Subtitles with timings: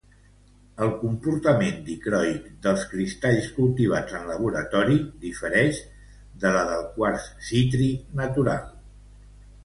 [0.83, 5.81] El comportament dicroic dels cristalls cultivats en laboratori difereix
[6.45, 7.91] de la del quars citrí
[8.23, 8.65] natural.